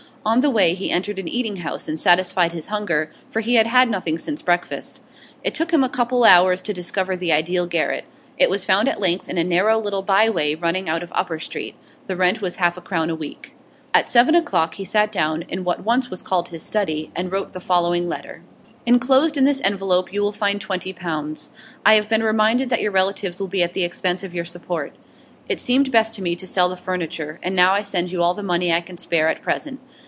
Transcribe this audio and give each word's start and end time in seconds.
On 0.23 0.41
the 0.41 0.51
way, 0.51 0.75
he 0.75 0.91
entered 0.91 1.17
an 1.17 1.27
eating 1.27 1.55
house 1.57 1.87
and 1.87 1.99
satisfied 1.99 2.51
his 2.51 2.67
hunger, 2.67 3.09
for 3.31 3.39
he 3.39 3.55
had 3.55 3.65
had 3.65 3.89
nothing 3.89 4.19
since 4.19 4.43
breakfast. 4.43 5.01
It 5.43 5.55
took 5.55 5.71
him 5.71 5.83
a 5.83 5.89
couple 5.89 6.23
of 6.23 6.29
hours 6.29 6.61
to 6.61 6.73
discover 6.75 7.15
the 7.15 7.31
ideal 7.31 7.65
garret; 7.65 8.05
it 8.37 8.47
was 8.47 8.63
found 8.63 8.87
at 8.87 8.99
length 9.01 9.27
in 9.29 9.39
a 9.39 9.43
narrow 9.43 9.79
little 9.79 10.03
by 10.03 10.29
way 10.29 10.53
running 10.53 10.87
out 10.87 11.01
of 11.01 11.11
Upper 11.15 11.39
Street. 11.39 11.73
The 12.05 12.15
rent 12.15 12.39
was 12.39 12.57
half 12.57 12.77
a 12.77 12.81
crown 12.81 13.09
a 13.09 13.15
week. 13.15 13.55
At 13.95 14.07
seven 14.07 14.35
o'clock 14.35 14.75
he 14.75 14.85
sat 14.85 15.11
down 15.11 15.41
in 15.49 15.63
what 15.63 15.83
once 15.83 16.11
was 16.11 16.21
called 16.21 16.49
his 16.49 16.61
study, 16.61 17.11
and 17.15 17.31
wrote 17.31 17.53
the 17.53 17.59
following 17.59 18.07
letter: 18.07 18.43
'Enclosed 18.85 19.37
in 19.37 19.43
this 19.43 19.59
envelope 19.63 20.13
you 20.13 20.21
will 20.21 20.31
find 20.31 20.61
twenty 20.61 20.93
pounds. 20.93 21.49
I 21.83 21.95
have 21.95 22.07
been 22.09 22.21
reminded 22.21 22.69
that 22.69 22.81
your 22.81 22.91
relatives 22.91 23.39
will 23.39 23.47
be 23.47 23.63
at 23.63 23.73
the 23.73 23.83
expense 23.83 24.21
of 24.21 24.35
your 24.35 24.45
support; 24.45 24.93
it 25.49 25.59
seemed 25.59 25.91
best 25.91 26.13
to 26.13 26.21
me 26.21 26.35
to 26.35 26.45
sell 26.45 26.69
the 26.69 26.77
furniture, 26.77 27.39
and 27.41 27.55
now 27.55 27.73
I 27.73 27.81
send 27.81 28.11
you 28.11 28.21
all 28.21 28.35
the 28.35 28.43
money 28.43 28.71
I 28.71 28.81
can 28.81 28.99
spare 28.99 29.27
at 29.27 29.41
present. 29.41 29.79